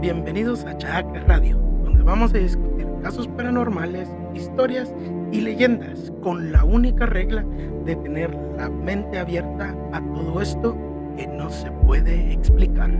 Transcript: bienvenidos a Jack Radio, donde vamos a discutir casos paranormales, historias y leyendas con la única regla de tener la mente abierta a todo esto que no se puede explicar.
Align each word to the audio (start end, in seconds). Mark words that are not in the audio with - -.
bienvenidos 0.00 0.64
a 0.64 0.76
Jack 0.76 1.06
Radio, 1.26 1.56
donde 1.56 2.02
vamos 2.02 2.34
a 2.34 2.38
discutir 2.38 2.86
casos 3.02 3.28
paranormales, 3.28 4.08
historias 4.34 4.92
y 5.32 5.40
leyendas 5.40 6.12
con 6.22 6.52
la 6.52 6.64
única 6.64 7.06
regla 7.06 7.44
de 7.84 7.96
tener 7.96 8.34
la 8.56 8.68
mente 8.68 9.18
abierta 9.18 9.74
a 9.92 10.00
todo 10.12 10.42
esto 10.42 10.76
que 11.16 11.26
no 11.26 11.50
se 11.50 11.70
puede 11.70 12.32
explicar. 12.32 12.90